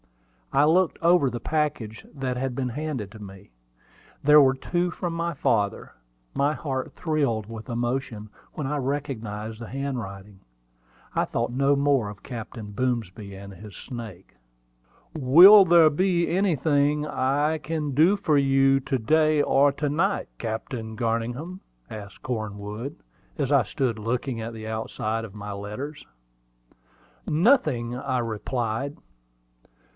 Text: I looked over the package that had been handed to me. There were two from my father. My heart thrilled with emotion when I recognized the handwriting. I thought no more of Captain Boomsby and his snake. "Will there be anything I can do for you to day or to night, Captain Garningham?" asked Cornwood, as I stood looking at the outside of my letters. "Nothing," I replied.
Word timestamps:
I 0.51 0.65
looked 0.65 0.97
over 1.01 1.29
the 1.29 1.39
package 1.39 2.05
that 2.13 2.35
had 2.35 2.55
been 2.55 2.69
handed 2.69 3.11
to 3.11 3.19
me. 3.23 3.51
There 4.23 4.41
were 4.41 4.55
two 4.55 4.89
from 4.91 5.13
my 5.13 5.35
father. 5.35 5.93
My 6.33 6.53
heart 6.53 6.93
thrilled 6.95 7.45
with 7.45 7.69
emotion 7.69 8.29
when 8.53 8.67
I 8.67 8.75
recognized 8.77 9.61
the 9.61 9.67
handwriting. 9.69 10.41
I 11.15 11.23
thought 11.23 11.53
no 11.53 11.75
more 11.75 12.09
of 12.09 12.23
Captain 12.23 12.71
Boomsby 12.73 13.33
and 13.35 13.53
his 13.53 13.77
snake. 13.77 14.35
"Will 15.17 15.63
there 15.65 15.91
be 15.91 16.27
anything 16.27 17.05
I 17.07 17.59
can 17.59 17.91
do 17.91 18.17
for 18.17 18.37
you 18.37 18.79
to 18.81 18.97
day 18.97 19.41
or 19.41 19.71
to 19.73 19.87
night, 19.87 20.27
Captain 20.37 20.95
Garningham?" 20.97 21.61
asked 21.91 22.23
Cornwood, 22.23 22.97
as 23.37 23.51
I 23.51 23.63
stood 23.63 23.99
looking 23.99 24.41
at 24.41 24.51
the 24.51 24.67
outside 24.67 25.23
of 25.23 25.35
my 25.35 25.51
letters. 25.53 26.05
"Nothing," 27.27 27.95
I 27.95 28.17
replied. 28.17 28.97